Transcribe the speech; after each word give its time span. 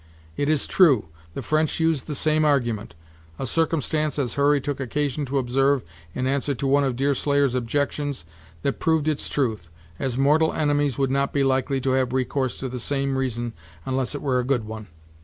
It 0.35 0.49
is 0.49 0.65
true, 0.65 1.09
the 1.35 1.43
French 1.43 1.79
used 1.79 2.07
the 2.07 2.15
same 2.15 2.43
argument, 2.43 2.95
a 3.37 3.45
circumstance, 3.45 4.17
as 4.17 4.33
Hurry 4.33 4.59
took 4.59 4.79
occasion 4.79 5.27
to 5.27 5.37
observe 5.37 5.83
in 6.15 6.25
answer 6.25 6.55
to 6.55 6.65
one 6.65 6.83
of 6.83 6.95
Deerslayer's 6.95 7.53
objections, 7.53 8.25
that 8.63 8.79
proved 8.79 9.07
its 9.07 9.29
truth, 9.29 9.69
as 9.99 10.17
mortal 10.17 10.53
enemies 10.53 10.97
would 10.97 11.11
not 11.11 11.31
be 11.33 11.43
likely 11.43 11.79
to 11.81 11.91
have 11.91 12.13
recourse 12.13 12.57
to 12.57 12.67
the 12.67 12.79
same 12.79 13.15
reason 13.15 13.53
unless 13.85 14.15
it 14.15 14.23
were 14.23 14.39
a 14.39 14.43
good 14.43 14.63
one. 14.63 14.87